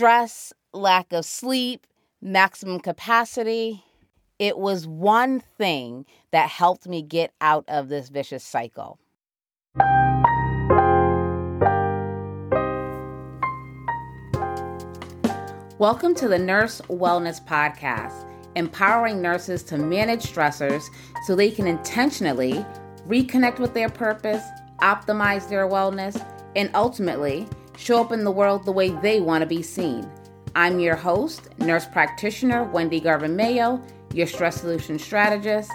stress, 0.00 0.54
lack 0.72 1.12
of 1.12 1.26
sleep, 1.26 1.86
maximum 2.22 2.80
capacity. 2.80 3.84
It 4.38 4.56
was 4.56 4.86
one 4.86 5.40
thing 5.58 6.06
that 6.30 6.48
helped 6.48 6.88
me 6.88 7.02
get 7.02 7.34
out 7.42 7.66
of 7.68 7.90
this 7.90 8.08
vicious 8.08 8.42
cycle. 8.42 8.98
Welcome 15.78 16.14
to 16.14 16.28
the 16.28 16.38
Nurse 16.38 16.80
Wellness 16.88 17.46
Podcast, 17.46 18.24
empowering 18.56 19.20
nurses 19.20 19.62
to 19.64 19.76
manage 19.76 20.22
stressors 20.22 20.84
so 21.26 21.36
they 21.36 21.50
can 21.50 21.66
intentionally 21.66 22.64
reconnect 23.06 23.58
with 23.58 23.74
their 23.74 23.90
purpose, 23.90 24.44
optimize 24.80 25.50
their 25.50 25.68
wellness, 25.68 26.26
and 26.56 26.70
ultimately 26.74 27.46
show 27.80 27.98
up 27.98 28.12
in 28.12 28.24
the 28.24 28.30
world 28.30 28.64
the 28.64 28.72
way 28.72 28.90
they 28.90 29.20
want 29.20 29.40
to 29.40 29.46
be 29.46 29.62
seen. 29.62 30.06
I'm 30.54 30.80
your 30.80 30.96
host, 30.96 31.48
nurse 31.58 31.86
practitioner 31.86 32.64
Wendy 32.64 33.00
Garvin 33.00 33.34
Mayo, 33.34 33.80
your 34.12 34.26
stress 34.26 34.60
solution 34.60 34.98
strategist. 34.98 35.70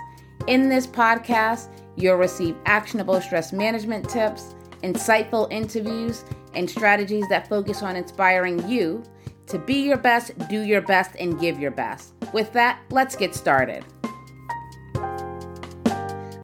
In 0.46 0.70
this 0.70 0.86
podcast, 0.86 1.70
you'll 1.96 2.18
receive 2.18 2.55
actionable 2.68 3.20
stress 3.22 3.52
management 3.52 4.08
tips, 4.08 4.54
insightful 4.84 5.52
interviews, 5.52 6.23
and 6.54 6.70
strategies 6.70 7.27
that 7.30 7.49
focus 7.49 7.82
on 7.82 7.96
inspiring 7.96 8.70
you 8.70 9.02
to 9.48 9.58
be 9.58 9.82
your 9.82 9.98
best, 9.98 10.38
do 10.48 10.62
your 10.62 10.82
best, 10.82 11.16
and 11.20 11.40
give 11.40 11.60
your 11.60 11.72
best. 11.72 12.13
With 12.34 12.54
that, 12.54 12.80
let's 12.91 13.16
get 13.16 13.34
started. 13.34 13.84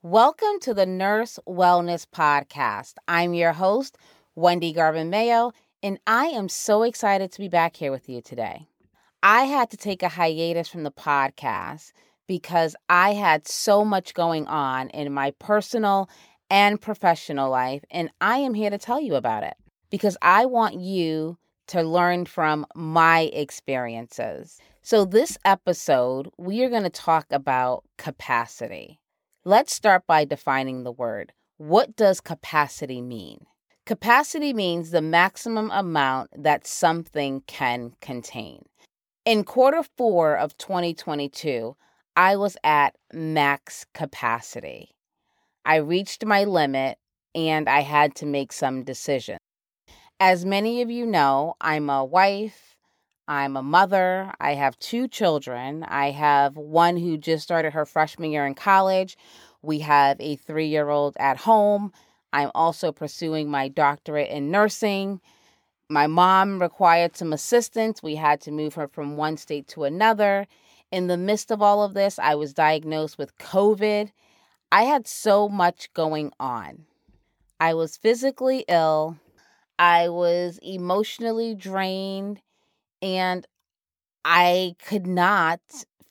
Welcome 0.01 0.59
to 0.61 0.73
the 0.73 0.87
Nurse 0.87 1.39
Wellness 1.47 2.07
Podcast. 2.07 2.95
I'm 3.07 3.35
your 3.35 3.53
host, 3.53 3.97
Wendy 4.35 4.71
Garvin 4.71 5.09
Mayo, 5.09 5.51
and 5.83 5.99
I 6.07 6.27
am 6.27 6.47
so 6.47 6.83
excited 6.83 7.31
to 7.31 7.39
be 7.39 7.49
back 7.49 7.75
here 7.75 7.91
with 7.91 8.07
you 8.07 8.21
today. 8.21 8.67
I 9.21 9.43
had 9.43 9.69
to 9.71 9.77
take 9.77 10.01
a 10.01 10.07
hiatus 10.07 10.69
from 10.69 10.83
the 10.83 10.91
podcast 10.91 11.91
because 12.27 12.75
I 12.87 13.13
had 13.13 13.45
so 13.45 13.83
much 13.83 14.13
going 14.13 14.47
on 14.47 14.89
in 14.91 15.11
my 15.11 15.31
personal 15.31 16.09
and 16.49 16.79
professional 16.79 17.49
life, 17.51 17.83
and 17.91 18.09
I 18.21 18.37
am 18.37 18.53
here 18.53 18.69
to 18.69 18.77
tell 18.77 19.01
you 19.01 19.15
about 19.15 19.43
it 19.43 19.55
because 19.89 20.15
I 20.21 20.45
want 20.45 20.75
you 20.75 21.37
to 21.67 21.83
learn 21.83 22.25
from 22.25 22.65
my 22.73 23.29
experiences. 23.33 24.59
So, 24.81 25.03
this 25.03 25.37
episode, 25.43 26.29
we 26.37 26.63
are 26.63 26.69
going 26.69 26.83
to 26.83 26.89
talk 26.89 27.27
about 27.31 27.83
capacity. 27.97 29.01
Let's 29.43 29.73
start 29.73 30.07
by 30.07 30.23
defining 30.23 30.83
the 30.83 30.91
word. 30.91 31.33
What 31.57 31.95
does 31.97 32.21
capacity 32.21 33.01
mean? 33.01 33.45
Capacity 33.85 34.53
means 34.53 34.91
the 34.91 35.01
maximum 35.01 35.71
amount 35.71 36.29
that 36.37 36.67
something 36.67 37.41
can 37.47 37.93
contain. 37.99 38.63
In 39.25 39.43
quarter 39.43 39.83
four 39.97 40.37
of 40.37 40.55
2022, 40.57 41.75
I 42.15 42.35
was 42.35 42.57
at 42.63 42.95
max 43.11 43.85
capacity. 43.93 44.89
I 45.65 45.77
reached 45.77 46.25
my 46.25 46.43
limit 46.43 46.99
and 47.33 47.67
I 47.67 47.79
had 47.81 48.13
to 48.15 48.25
make 48.25 48.53
some 48.53 48.83
decisions. 48.83 49.39
As 50.19 50.45
many 50.45 50.83
of 50.83 50.91
you 50.91 51.05
know, 51.07 51.55
I'm 51.59 51.89
a 51.89 52.05
wife, 52.05 52.75
I'm 53.27 53.57
a 53.57 53.63
mother, 53.63 54.31
I 54.39 54.53
have 54.53 54.77
two 54.77 55.07
children. 55.07 55.83
I 55.83 56.11
have 56.11 56.57
one 56.57 56.97
who 56.97 57.17
just 57.17 57.43
started 57.43 57.73
her 57.73 57.85
freshman 57.85 58.31
year 58.31 58.45
in 58.45 58.53
college. 58.53 59.17
We 59.61 59.79
have 59.79 60.17
a 60.19 60.35
three 60.35 60.67
year 60.67 60.89
old 60.89 61.15
at 61.19 61.37
home. 61.37 61.93
I'm 62.33 62.51
also 62.55 62.91
pursuing 62.91 63.49
my 63.49 63.67
doctorate 63.67 64.29
in 64.29 64.51
nursing. 64.51 65.21
My 65.89 66.07
mom 66.07 66.61
required 66.61 67.17
some 67.17 67.33
assistance. 67.33 68.01
We 68.01 68.15
had 68.15 68.39
to 68.41 68.51
move 68.51 68.75
her 68.75 68.87
from 68.87 69.17
one 69.17 69.37
state 69.37 69.67
to 69.69 69.83
another. 69.83 70.47
In 70.91 71.07
the 71.07 71.17
midst 71.17 71.51
of 71.51 71.61
all 71.61 71.83
of 71.83 71.93
this, 71.93 72.17
I 72.19 72.35
was 72.35 72.53
diagnosed 72.53 73.17
with 73.17 73.37
COVID. 73.37 74.11
I 74.71 74.83
had 74.83 75.07
so 75.07 75.49
much 75.49 75.91
going 75.93 76.31
on. 76.39 76.85
I 77.59 77.73
was 77.73 77.97
physically 77.97 78.65
ill. 78.67 79.17
I 79.77 80.09
was 80.09 80.59
emotionally 80.61 81.55
drained 81.55 82.41
and 83.01 83.45
I 84.23 84.75
could 84.85 85.07
not 85.07 85.59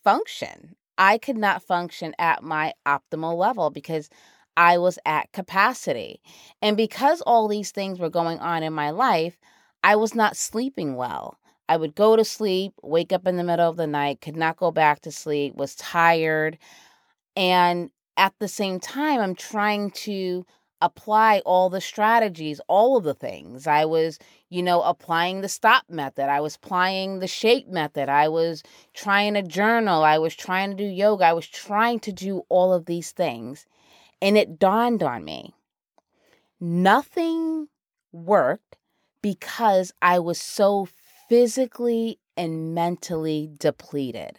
function. 0.05 0.77
I 0.99 1.19
could 1.19 1.39
not 1.39 1.63
function 1.63 2.15
at 2.19 2.43
my 2.43 2.75
optimal 2.87 3.37
level 3.37 3.71
because 3.71 4.11
I 4.61 4.77
was 4.77 4.99
at 5.07 5.33
capacity. 5.33 6.21
And 6.61 6.77
because 6.77 7.23
all 7.23 7.49
these 7.49 7.71
things 7.71 7.99
were 7.99 8.11
going 8.11 8.39
on 8.41 8.63
in 8.63 8.75
my 8.75 8.91
life, 8.91 9.39
I 9.83 9.97
was 9.97 10.15
not 10.15 10.37
sleeping 10.37 10.97
well. 10.97 11.39
I 11.67 11.79
would 11.79 11.95
go 11.95 12.15
to 12.15 12.27
sleep, 12.27 12.75
wake 12.83 13.11
up 13.11 13.27
in 13.27 13.39
the 13.39 13.43
middle 13.43 13.71
of 13.71 13.79
the 13.79 13.87
night, 13.87 14.21
could 14.21 14.37
not 14.37 14.59
go 14.59 14.71
back 14.71 15.01
to 15.01 15.11
sleep, 15.11 15.55
was 15.55 15.75
tired. 15.77 16.59
And 17.35 17.91
at 18.19 18.35
the 18.39 18.49
same 18.49 18.81
time, 18.81 19.21
I'm 19.21 19.35
trying 19.35 19.93
to 19.93 20.45
apply 20.83 21.41
all 21.47 21.71
the 21.71 21.81
strategies, 21.81 22.61
all 22.69 22.99
of 22.99 23.05
the 23.05 23.15
things. 23.15 23.67
I 23.67 23.87
was, 23.87 24.19
you 24.51 24.63
know, 24.63 24.83
applying 24.83 25.41
the 25.41 25.49
stop 25.49 25.85
method. 25.89 26.29
I 26.29 26.43
was 26.43 26.57
applying 26.57 27.21
the 27.21 27.27
shape 27.27 27.69
method. 27.69 28.11
I 28.11 28.29
was 28.29 28.63
trying 28.93 29.33
to 29.35 29.43
journal. 29.43 30.05
I 30.05 30.19
was 30.19 30.35
trying 30.35 30.71
to 30.73 30.77
do 30.77 30.85
yoga. 30.85 31.25
I 31.25 31.33
was 31.33 31.47
trying 31.47 32.01
to 32.01 32.13
do 32.13 32.43
all 32.51 32.75
of 32.75 32.85
these 32.85 33.11
things. 33.13 33.65
And 34.23 34.39
it 34.39 34.59
dawned 34.59 35.03
on 35.03 35.25
me 35.25 35.55
nothing 36.61 37.69
worked 38.13 38.77
because 39.23 39.93
I 40.01 40.19
was 40.19 40.41
so 40.41 40.89
physically 41.29 42.19
and 42.37 42.75
mentally 42.75 43.51
depleted. 43.59 44.39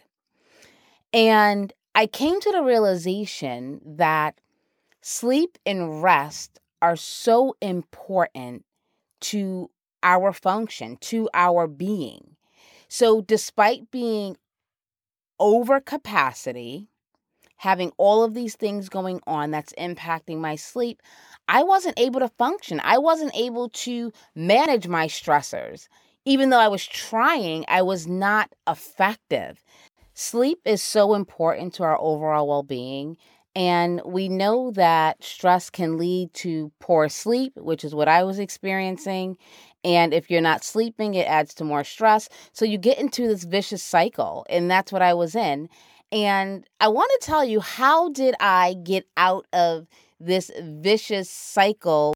And 1.12 1.72
I 1.94 2.06
came 2.06 2.40
to 2.40 2.52
the 2.52 2.62
realization 2.62 3.80
that 3.84 4.38
Sleep 5.02 5.58
and 5.66 6.02
rest 6.02 6.60
are 6.82 6.96
so 6.96 7.56
important 7.60 8.64
to 9.20 9.70
our 10.02 10.32
function, 10.32 10.96
to 10.98 11.30
our 11.34 11.66
being. 11.66 12.36
So, 12.88 13.20
despite 13.22 13.90
being 13.90 14.36
over 15.38 15.80
capacity, 15.80 16.88
having 17.62 17.92
all 17.96 18.24
of 18.24 18.34
these 18.34 18.56
things 18.56 18.88
going 18.88 19.20
on 19.24 19.52
that's 19.52 19.72
impacting 19.74 20.38
my 20.38 20.56
sleep, 20.56 21.00
I 21.46 21.62
wasn't 21.62 21.96
able 21.96 22.18
to 22.18 22.28
function. 22.28 22.80
I 22.82 22.98
wasn't 22.98 23.36
able 23.36 23.68
to 23.68 24.10
manage 24.34 24.88
my 24.88 25.06
stressors. 25.06 25.86
Even 26.24 26.50
though 26.50 26.58
I 26.58 26.66
was 26.66 26.84
trying, 26.84 27.64
I 27.68 27.82
was 27.82 28.08
not 28.08 28.52
effective. 28.68 29.62
Sleep 30.12 30.58
is 30.64 30.82
so 30.82 31.14
important 31.14 31.72
to 31.74 31.84
our 31.84 31.96
overall 32.00 32.48
well 32.48 32.64
being. 32.64 33.16
And 33.54 34.00
we 34.04 34.28
know 34.28 34.72
that 34.72 35.22
stress 35.22 35.70
can 35.70 35.98
lead 35.98 36.34
to 36.34 36.72
poor 36.80 37.08
sleep, 37.08 37.52
which 37.56 37.84
is 37.84 37.94
what 37.94 38.08
I 38.08 38.24
was 38.24 38.40
experiencing. 38.40 39.36
And 39.84 40.12
if 40.12 40.30
you're 40.30 40.40
not 40.40 40.64
sleeping, 40.64 41.14
it 41.14 41.28
adds 41.28 41.54
to 41.54 41.64
more 41.64 41.84
stress. 41.84 42.28
So 42.52 42.64
you 42.64 42.78
get 42.78 42.98
into 42.98 43.28
this 43.28 43.44
vicious 43.44 43.84
cycle. 43.84 44.46
And 44.50 44.68
that's 44.68 44.90
what 44.90 45.02
I 45.02 45.14
was 45.14 45.36
in. 45.36 45.68
And 46.12 46.66
I 46.78 46.88
want 46.88 47.10
to 47.18 47.26
tell 47.26 47.42
you 47.42 47.60
how 47.60 48.10
did 48.10 48.34
I 48.38 48.74
get 48.74 49.06
out 49.16 49.46
of 49.52 49.86
this 50.20 50.50
vicious 50.60 51.30
cycle? 51.30 52.12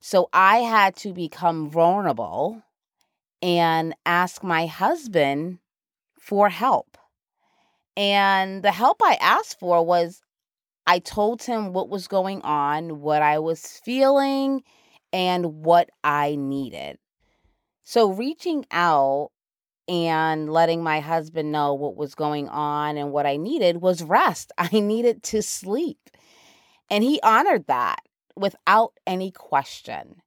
So 0.00 0.28
I 0.34 0.58
had 0.58 0.94
to 0.96 1.14
become 1.14 1.70
vulnerable 1.70 2.62
and 3.40 3.94
ask 4.04 4.44
my 4.44 4.66
husband 4.66 5.60
for 6.18 6.50
help. 6.50 6.98
And 7.96 8.62
the 8.62 8.70
help 8.70 9.00
I 9.02 9.16
asked 9.20 9.58
for 9.58 9.84
was 9.84 10.20
I 10.86 10.98
told 10.98 11.42
him 11.42 11.72
what 11.72 11.88
was 11.88 12.06
going 12.06 12.42
on, 12.42 13.00
what 13.00 13.22
I 13.22 13.38
was 13.38 13.80
feeling, 13.84 14.62
and 15.12 15.64
what 15.64 15.90
I 16.04 16.36
needed. 16.36 16.98
So, 17.82 18.10
reaching 18.10 18.66
out 18.70 19.30
and 19.88 20.52
letting 20.52 20.82
my 20.82 21.00
husband 21.00 21.50
know 21.52 21.74
what 21.74 21.96
was 21.96 22.14
going 22.14 22.48
on 22.48 22.96
and 22.96 23.12
what 23.12 23.26
I 23.26 23.36
needed 23.36 23.80
was 23.80 24.02
rest. 24.02 24.52
I 24.58 24.80
needed 24.80 25.22
to 25.24 25.42
sleep. 25.42 26.10
And 26.90 27.04
he 27.04 27.20
honored 27.22 27.66
that 27.66 28.00
without 28.36 28.92
any 29.06 29.30
question. 29.30 30.22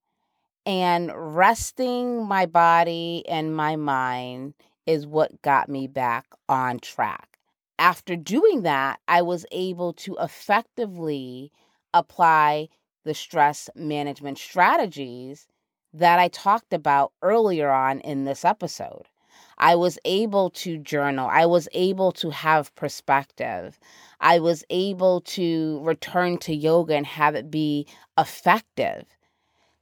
And 0.65 1.11
resting 1.15 2.25
my 2.25 2.45
body 2.45 3.23
and 3.27 3.55
my 3.55 3.75
mind 3.75 4.53
is 4.85 5.07
what 5.07 5.41
got 5.41 5.69
me 5.69 5.87
back 5.87 6.25
on 6.47 6.79
track 6.79 7.31
after 7.81 8.15
doing 8.15 8.61
that, 8.61 8.99
I 9.07 9.23
was 9.23 9.43
able 9.51 9.91
to 9.93 10.15
effectively 10.21 11.51
apply 11.95 12.69
the 13.03 13.15
stress 13.15 13.71
management 13.75 14.37
strategies 14.37 15.47
that 15.91 16.19
I 16.19 16.27
talked 16.27 16.73
about 16.73 17.11
earlier 17.23 17.71
on 17.71 17.99
in 18.01 18.23
this 18.23 18.45
episode. 18.45 19.07
I 19.61 19.75
was 19.75 19.99
able 20.05 20.49
to 20.49 20.79
journal. 20.79 21.29
I 21.31 21.45
was 21.45 21.69
able 21.73 22.11
to 22.13 22.31
have 22.31 22.73
perspective. 22.73 23.79
I 24.19 24.39
was 24.39 24.63
able 24.71 25.21
to 25.21 25.79
return 25.83 26.39
to 26.39 26.53
yoga 26.53 26.95
and 26.95 27.05
have 27.05 27.35
it 27.35 27.51
be 27.51 27.85
effective. 28.17 29.05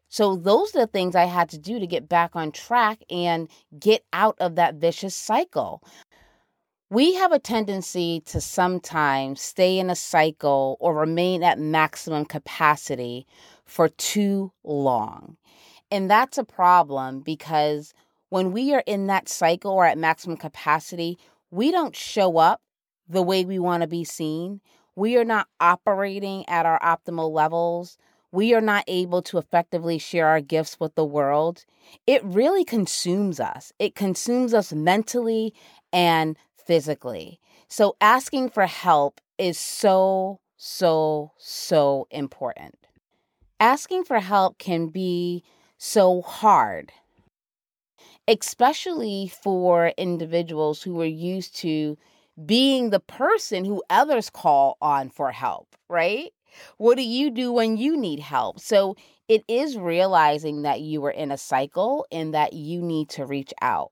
So, 0.10 0.36
those 0.36 0.76
are 0.76 0.80
the 0.80 0.88
things 0.88 1.16
I 1.16 1.26
had 1.26 1.50
to 1.50 1.58
do 1.58 1.80
to 1.80 1.88
get 1.88 2.10
back 2.10 2.36
on 2.36 2.52
track 2.52 3.00
and 3.10 3.48
get 3.80 4.04
out 4.12 4.36
of 4.40 4.56
that 4.56 4.76
vicious 4.76 5.16
cycle. 5.16 5.82
We 6.90 7.14
have 7.14 7.32
a 7.32 7.40
tendency 7.40 8.22
to 8.26 8.42
sometimes 8.42 9.40
stay 9.40 9.78
in 9.78 9.92
a 9.92 9.96
cycle 9.96 10.76
or 10.80 10.96
remain 10.96 11.44
at 11.44 11.60
maximum 11.60 12.26
capacity 12.26 13.28
for 13.64 13.88
too 13.90 14.52
long. 14.64 15.38
And 15.92 16.10
that's 16.10 16.40
a 16.40 16.44
problem 16.44 17.20
because 17.20 17.94
when 18.30 18.52
we 18.52 18.74
are 18.74 18.84
in 18.86 19.08
that 19.08 19.28
cycle 19.28 19.72
or 19.72 19.86
at 19.86 19.98
maximum 19.98 20.38
capacity, 20.38 21.18
we 21.52 21.72
don't 21.72 21.96
show 21.96 22.38
up 22.38 22.62
the 23.08 23.24
way 23.24 23.44
we 23.44 23.60
want 23.60 23.82
to 23.82 23.88
be 23.88 24.04
seen. 24.04 24.62
We 24.96 25.18
are 25.18 25.26
not 25.26 25.48
operating 25.60 26.48
at 26.48 26.66
our 26.66 26.80
optimal 26.80 27.32
levels. 27.32 27.98
We 28.32 28.54
are 28.54 28.62
not 28.62 28.84
able 28.88 29.24
to 29.24 29.40
effectively 29.40 29.98
share 29.98 30.28
our 30.28 30.42
gifts 30.42 30.80
with 30.80 30.94
the 30.96 31.06
world. 31.06 31.66
It 32.06 32.24
really 32.24 32.64
consumes 32.64 33.40
us. 33.40 33.74
It 33.80 33.96
consumes 33.96 34.54
us 34.54 34.72
mentally 34.72 35.54
and 35.92 36.38
physically. 36.56 37.40
So 37.68 37.96
asking 38.00 38.50
for 38.50 38.68
help 38.68 39.20
is 39.40 39.58
so, 39.58 40.40
so, 40.58 41.32
so 41.38 42.08
important. 42.12 42.76
Asking 43.60 44.04
for 44.04 44.20
help 44.20 44.60
can 44.60 44.88
be 44.88 45.44
so 45.78 46.22
hard, 46.22 46.92
especially 48.30 49.28
for 49.28 49.90
individuals 49.98 50.82
who 50.82 51.02
are 51.02 51.06
used 51.06 51.58
to 51.58 51.98
being 52.46 52.90
the 52.90 53.02
person 53.02 53.66
who 53.66 53.84
others 53.90 54.30
call 54.30 54.78
on 54.82 55.10
for 55.10 55.32
help, 55.32 55.76
right? 55.90 56.32
What 56.78 56.96
do 56.96 57.04
you 57.04 57.30
do 57.30 57.52
when 57.52 57.76
you 57.76 57.98
need 57.98 58.22
help? 58.22 58.62
So 58.62 58.96
it 59.28 59.44
is 59.50 59.78
realizing 59.78 60.62
that 60.62 60.80
you 60.80 61.04
are 61.06 61.12
in 61.12 61.32
a 61.32 61.38
cycle 61.38 62.06
and 62.12 62.34
that 62.34 62.54
you 62.54 62.82
need 62.82 63.10
to 63.10 63.26
reach 63.26 63.54
out 63.62 63.92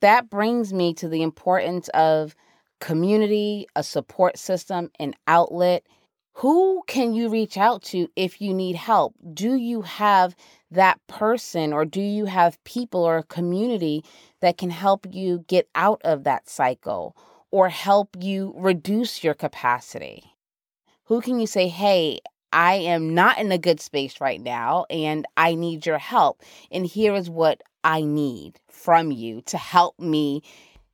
that 0.00 0.30
brings 0.30 0.72
me 0.72 0.94
to 0.94 1.08
the 1.08 1.22
importance 1.22 1.88
of 1.88 2.34
community, 2.80 3.66
a 3.74 3.82
support 3.82 4.38
system, 4.38 4.90
an 4.98 5.14
outlet. 5.26 5.84
Who 6.40 6.82
can 6.86 7.14
you 7.14 7.30
reach 7.30 7.56
out 7.56 7.82
to 7.84 8.08
if 8.14 8.42
you 8.42 8.52
need 8.52 8.76
help? 8.76 9.14
Do 9.32 9.54
you 9.54 9.80
have 9.80 10.36
that 10.70 11.00
person 11.06 11.72
or 11.72 11.86
do 11.86 12.02
you 12.02 12.26
have 12.26 12.62
people 12.62 13.04
or 13.04 13.16
a 13.16 13.22
community 13.22 14.04
that 14.42 14.58
can 14.58 14.68
help 14.68 15.06
you 15.10 15.46
get 15.48 15.66
out 15.74 16.02
of 16.04 16.24
that 16.24 16.46
cycle 16.46 17.16
or 17.50 17.70
help 17.70 18.14
you 18.20 18.52
reduce 18.54 19.24
your 19.24 19.32
capacity? 19.32 20.34
Who 21.04 21.22
can 21.22 21.40
you 21.40 21.46
say, 21.46 21.68
hey, 21.68 22.18
I 22.52 22.74
am 22.74 23.14
not 23.14 23.38
in 23.38 23.50
a 23.50 23.56
good 23.56 23.80
space 23.80 24.20
right 24.20 24.40
now 24.40 24.84
and 24.90 25.24
I 25.38 25.54
need 25.54 25.86
your 25.86 25.96
help. 25.96 26.42
And 26.70 26.84
here 26.84 27.14
is 27.14 27.30
what 27.30 27.62
I 27.82 28.02
need 28.02 28.60
from 28.68 29.10
you 29.10 29.40
to 29.46 29.56
help 29.56 29.98
me 29.98 30.42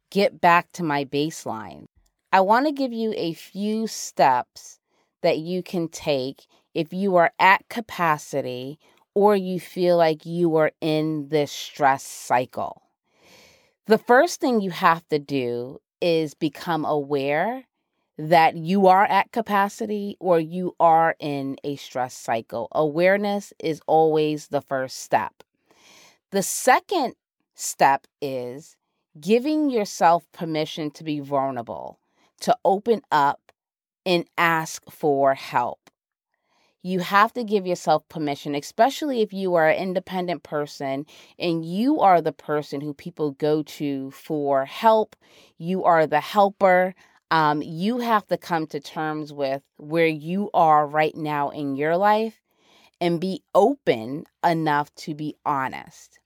get 0.08 0.40
back 0.40 0.70
to 0.74 0.84
my 0.84 1.04
baseline. 1.04 1.86
I 2.30 2.42
want 2.42 2.66
to 2.66 2.72
give 2.72 2.92
you 2.92 3.12
a 3.16 3.32
few 3.32 3.88
steps 3.88 4.78
that 5.22 5.38
you 5.38 5.62
can 5.62 5.88
take 5.88 6.46
if 6.74 6.92
you 6.92 7.16
are 7.16 7.32
at 7.38 7.68
capacity 7.68 8.78
or 9.14 9.36
you 9.36 9.58
feel 9.60 9.96
like 9.96 10.24
you 10.26 10.56
are 10.56 10.72
in 10.80 11.28
this 11.28 11.50
stress 11.50 12.02
cycle. 12.02 12.82
The 13.86 13.98
first 13.98 14.40
thing 14.40 14.60
you 14.60 14.70
have 14.70 15.06
to 15.08 15.18
do 15.18 15.80
is 16.00 16.34
become 16.34 16.84
aware 16.84 17.64
that 18.16 18.56
you 18.56 18.86
are 18.86 19.04
at 19.04 19.32
capacity 19.32 20.16
or 20.20 20.38
you 20.38 20.76
are 20.78 21.16
in 21.18 21.56
a 21.64 21.76
stress 21.76 22.14
cycle. 22.14 22.68
Awareness 22.72 23.52
is 23.58 23.80
always 23.86 24.48
the 24.48 24.60
first 24.60 25.00
step. 25.00 25.42
The 26.30 26.42
second 26.42 27.14
step 27.54 28.06
is 28.20 28.76
giving 29.20 29.68
yourself 29.68 30.24
permission 30.32 30.90
to 30.92 31.04
be 31.04 31.20
vulnerable, 31.20 31.98
to 32.40 32.56
open 32.64 33.02
up 33.10 33.40
and 34.04 34.24
ask 34.36 34.82
for 34.90 35.34
help. 35.34 35.78
You 36.82 36.98
have 36.98 37.32
to 37.34 37.44
give 37.44 37.64
yourself 37.64 38.08
permission, 38.08 38.56
especially 38.56 39.22
if 39.22 39.32
you 39.32 39.54
are 39.54 39.68
an 39.68 39.78
independent 39.78 40.42
person 40.42 41.06
and 41.38 41.64
you 41.64 42.00
are 42.00 42.20
the 42.20 42.32
person 42.32 42.80
who 42.80 42.92
people 42.92 43.30
go 43.32 43.62
to 43.62 44.10
for 44.10 44.64
help. 44.64 45.14
You 45.58 45.84
are 45.84 46.08
the 46.08 46.20
helper. 46.20 46.94
Um, 47.30 47.62
you 47.62 47.98
have 47.98 48.26
to 48.26 48.36
come 48.36 48.66
to 48.66 48.80
terms 48.80 49.32
with 49.32 49.62
where 49.76 50.08
you 50.08 50.50
are 50.52 50.86
right 50.86 51.14
now 51.14 51.50
in 51.50 51.76
your 51.76 51.96
life 51.96 52.40
and 53.00 53.20
be 53.20 53.42
open 53.54 54.24
enough 54.44 54.92
to 54.96 55.14
be 55.14 55.36
honest. 55.46 56.18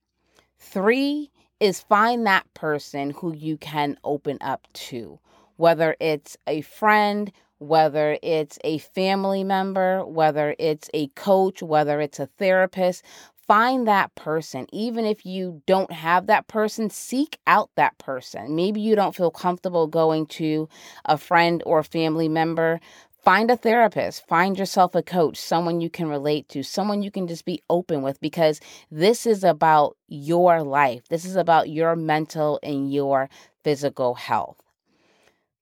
Three 0.59 1.31
is 1.61 1.81
find 1.81 2.27
that 2.27 2.53
person 2.55 3.11
who 3.11 3.35
you 3.35 3.57
can 3.57 3.99
open 4.05 4.39
up 4.41 4.67
to, 4.73 5.19
whether 5.57 5.97
it's 6.01 6.37
a 6.47 6.63
friend, 6.63 7.31
whether 7.59 8.19
it's 8.23 8.59
a 8.65 8.79
family 8.79 9.45
member, 9.45 10.05
whether 10.05 10.55
it's 10.59 10.91
a 10.95 11.09
coach, 11.09 11.63
whether 11.63 12.01
it's 12.01 12.21
a 12.21 12.27
therapist. 12.27 13.05
Find 13.47 13.87
that 13.87 14.13
person. 14.17 14.67
Even 14.73 15.05
if 15.05 15.25
you 15.25 15.63
don't 15.67 15.93
have 15.93 16.27
that 16.27 16.49
person, 16.49 16.91
seek 16.91 17.39
out 17.47 17.71
that 17.77 17.97
person. 17.99 18.57
Maybe 18.57 18.81
you 18.81 18.97
don't 18.97 19.15
feel 19.15 19.31
comfortable 19.31 19.87
going 19.87 20.27
to 20.27 20.69
a 21.05 21.17
friend 21.17 21.63
or 21.65 21.85
family 21.85 22.29
member, 22.29 22.81
find 23.27 23.51
a 23.51 23.57
therapist, 23.57 24.27
find 24.27 24.59
yourself 24.59 24.97
a 24.97 25.03
coach, 25.03 25.37
someone 25.37 25.81
you 25.81 25.91
can 25.91 26.09
relate 26.09 26.49
to, 26.49 26.65
someone 26.65 27.03
you 27.03 27.11
can 27.11 27.29
just 27.29 27.45
be 27.45 27.63
open 27.71 28.03
with 28.03 28.21
because 28.21 28.61
this 28.91 29.27
is 29.27 29.45
about 29.45 29.97
your 30.09 30.63
life. 30.65 31.09
This 31.09 31.25
is 31.25 31.37
about 31.37 31.69
your 31.69 31.95
mental 31.95 32.59
and 32.65 32.93
your 32.93 33.31
physical 33.63 34.15
health. 34.17 34.61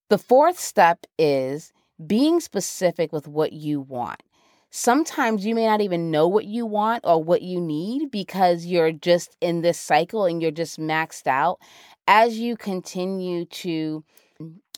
The 0.09 0.19
fourth 0.19 0.59
step 0.59 1.07
is 1.19 1.73
being 2.05 2.41
specific 2.41 3.13
with 3.13 3.29
what 3.29 3.53
you 3.53 3.81
want. 3.81 4.23
Sometimes 4.71 5.47
you 5.47 5.55
may 5.55 5.67
not 5.67 5.81
even 5.81 6.11
know 6.11 6.27
what 6.27 6.47
you 6.47 6.67
want 6.67 7.05
or 7.07 7.23
what 7.23 7.43
you 7.43 7.61
need 7.61 8.11
because 8.11 8.67
you're 8.67 8.91
just 8.91 9.37
in 9.41 9.61
this 9.63 9.79
cycle 9.79 10.25
and 10.25 10.43
you're 10.43 10.51
just 10.51 10.81
maxed 10.81 11.29
out. 11.29 11.61
As 12.09 12.39
you 12.39 12.57
continue 12.57 13.45
to 13.45 14.05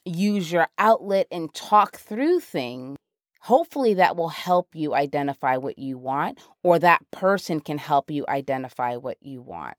use 0.04 0.52
your 0.52 0.68
outlet 0.76 1.26
and 1.30 1.52
talk 1.54 1.96
through 1.96 2.40
things, 2.40 2.98
hopefully 3.40 3.94
that 3.94 4.16
will 4.16 4.28
help 4.28 4.68
you 4.74 4.94
identify 4.94 5.56
what 5.56 5.78
you 5.78 5.96
want, 5.96 6.38
or 6.62 6.78
that 6.78 7.10
person 7.10 7.60
can 7.60 7.78
help 7.78 8.10
you 8.10 8.26
identify 8.28 8.96
what 8.96 9.16
you 9.22 9.40
want. 9.40 9.76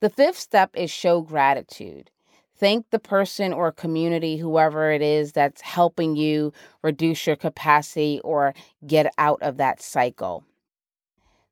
The 0.00 0.10
fifth 0.10 0.38
step 0.38 0.70
is 0.74 0.90
show 0.90 1.22
gratitude. 1.22 2.10
Thank 2.58 2.90
the 2.90 2.98
person 2.98 3.52
or 3.52 3.70
community, 3.72 4.36
whoever 4.36 4.90
it 4.90 5.02
is, 5.02 5.32
that's 5.32 5.60
helping 5.60 6.16
you 6.16 6.52
reduce 6.82 7.26
your 7.26 7.36
capacity 7.36 8.20
or 8.24 8.54
get 8.86 9.12
out 9.18 9.42
of 9.42 9.58
that 9.58 9.82
cycle. 9.82 10.44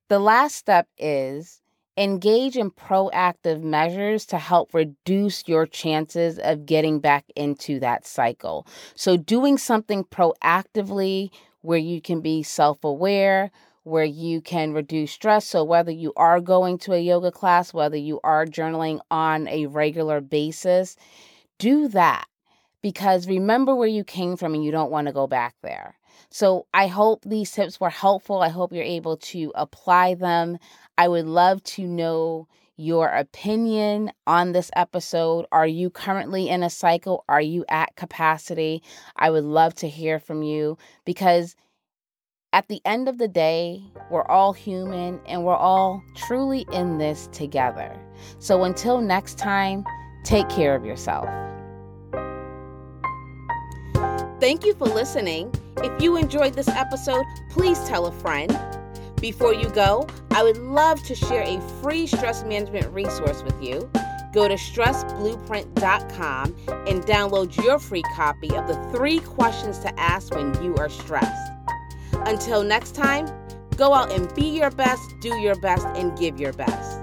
The 0.08 0.18
last 0.18 0.56
step 0.56 0.88
is 0.98 1.60
Engage 1.96 2.56
in 2.56 2.72
proactive 2.72 3.62
measures 3.62 4.26
to 4.26 4.38
help 4.38 4.74
reduce 4.74 5.46
your 5.46 5.64
chances 5.64 6.40
of 6.40 6.66
getting 6.66 6.98
back 6.98 7.24
into 7.36 7.78
that 7.78 8.04
cycle. 8.04 8.66
So, 8.96 9.16
doing 9.16 9.58
something 9.58 10.02
proactively 10.02 11.30
where 11.60 11.78
you 11.78 12.00
can 12.00 12.20
be 12.20 12.42
self 12.42 12.82
aware, 12.82 13.52
where 13.84 14.04
you 14.04 14.40
can 14.40 14.72
reduce 14.72 15.12
stress. 15.12 15.46
So, 15.46 15.62
whether 15.62 15.92
you 15.92 16.12
are 16.16 16.40
going 16.40 16.78
to 16.78 16.92
a 16.92 16.98
yoga 16.98 17.30
class, 17.30 17.72
whether 17.72 17.96
you 17.96 18.20
are 18.24 18.46
journaling 18.46 19.00
on 19.10 19.46
a 19.48 19.66
regular 19.66 20.20
basis, 20.20 20.96
do 21.58 21.88
that 21.88 22.26
because 22.82 23.28
remember 23.28 23.74
where 23.74 23.88
you 23.88 24.04
came 24.04 24.36
from 24.36 24.54
and 24.54 24.64
you 24.64 24.70
don't 24.70 24.90
want 24.90 25.06
to 25.06 25.12
go 25.12 25.26
back 25.26 25.54
there. 25.62 25.96
So, 26.30 26.66
I 26.74 26.88
hope 26.88 27.22
these 27.24 27.52
tips 27.52 27.78
were 27.78 27.90
helpful. 27.90 28.40
I 28.40 28.48
hope 28.48 28.72
you're 28.72 28.82
able 28.82 29.18
to 29.18 29.52
apply 29.54 30.14
them. 30.14 30.58
I 30.98 31.08
would 31.08 31.26
love 31.26 31.62
to 31.64 31.86
know 31.86 32.48
your 32.76 33.08
opinion 33.08 34.10
on 34.26 34.52
this 34.52 34.70
episode. 34.74 35.46
Are 35.52 35.66
you 35.66 35.90
currently 35.90 36.48
in 36.48 36.62
a 36.62 36.70
cycle? 36.70 37.24
Are 37.28 37.40
you 37.40 37.64
at 37.68 37.94
capacity? 37.96 38.82
I 39.16 39.30
would 39.30 39.44
love 39.44 39.74
to 39.76 39.88
hear 39.88 40.18
from 40.18 40.42
you 40.42 40.76
because 41.04 41.54
at 42.54 42.68
the 42.68 42.80
end 42.84 43.08
of 43.08 43.18
the 43.18 43.26
day, 43.26 43.82
we're 44.12 44.26
all 44.26 44.52
human 44.52 45.18
and 45.26 45.44
we're 45.44 45.56
all 45.56 46.00
truly 46.14 46.64
in 46.70 46.98
this 46.98 47.28
together. 47.32 47.98
So 48.38 48.62
until 48.62 49.00
next 49.00 49.38
time, 49.38 49.84
take 50.22 50.48
care 50.48 50.76
of 50.76 50.84
yourself. 50.84 51.28
Thank 54.38 54.64
you 54.64 54.74
for 54.74 54.84
listening. 54.84 55.52
If 55.78 56.00
you 56.00 56.16
enjoyed 56.16 56.54
this 56.54 56.68
episode, 56.68 57.24
please 57.50 57.82
tell 57.88 58.06
a 58.06 58.12
friend. 58.12 58.56
Before 59.20 59.52
you 59.52 59.68
go, 59.70 60.06
I 60.30 60.44
would 60.44 60.58
love 60.58 61.02
to 61.06 61.16
share 61.16 61.42
a 61.42 61.60
free 61.82 62.06
stress 62.06 62.44
management 62.44 62.86
resource 62.92 63.42
with 63.42 63.60
you. 63.60 63.90
Go 64.32 64.46
to 64.46 64.54
stressblueprint.com 64.54 66.56
and 66.68 67.02
download 67.02 67.64
your 67.64 67.80
free 67.80 68.04
copy 68.14 68.54
of 68.54 68.68
the 68.68 68.76
three 68.94 69.18
questions 69.18 69.80
to 69.80 69.92
ask 69.98 70.32
when 70.32 70.54
you 70.62 70.76
are 70.76 70.88
stressed. 70.88 71.53
Until 72.26 72.62
next 72.62 72.94
time, 72.94 73.26
Go 73.76 73.92
out 73.92 74.12
and 74.12 74.32
be 74.36 74.46
your 74.46 74.70
best, 74.70 75.02
do 75.20 75.34
your 75.36 75.56
best, 75.56 75.84
and 75.96 76.16
give 76.16 76.38
your 76.38 76.52
best. 76.52 76.93